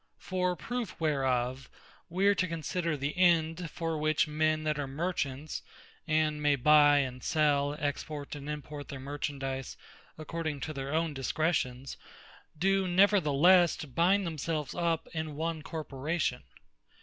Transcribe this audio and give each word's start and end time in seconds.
For 0.17 0.55
proof 0.55 0.99
whereof, 0.99 1.69
we 2.09 2.25
are 2.25 2.33
to 2.33 2.47
consider 2.47 2.97
the 2.97 3.15
end, 3.15 3.69
for 3.69 3.99
which 3.99 4.27
men 4.27 4.63
that 4.63 4.79
are 4.79 4.87
Merchants, 4.87 5.61
and 6.07 6.41
may 6.41 6.55
buy 6.55 6.97
and 6.97 7.23
sell, 7.23 7.75
export, 7.77 8.33
and 8.33 8.49
import 8.49 8.87
their 8.87 8.99
Merchandise, 8.99 9.77
according 10.17 10.59
to 10.61 10.73
their 10.73 10.91
own 10.91 11.13
discretions, 11.13 11.97
doe 12.57 12.85
neverthelesse 12.85 13.93
bind 13.93 14.25
themselves 14.25 14.73
up 14.73 15.07
in 15.13 15.35
one 15.35 15.61
Corporation. 15.61 16.45